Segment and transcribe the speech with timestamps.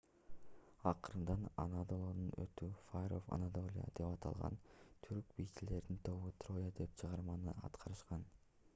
[0.91, 4.57] акырында анадолунун оту fire of anadolia деп аталган
[5.09, 8.25] түрк бийчилеринин тобу троя деген чыгарманы аткарышкан